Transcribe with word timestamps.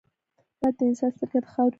باد 0.59 0.73
د 0.77 0.81
انسان 0.89 1.09
سترګې 1.15 1.39
د 1.43 1.45
خاورو 1.51 1.51
ډکوي 1.51 1.69